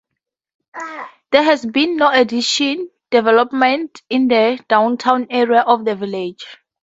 There 1.31 1.43
has 1.43 1.63
been 1.63 1.97
no 1.97 2.09
addition 2.09 2.89
development 3.11 4.01
in 4.09 4.29
the 4.29 4.57
downtown 4.67 5.27
area 5.29 5.61
of 5.61 5.85
the 5.85 5.95
village. 5.95 6.43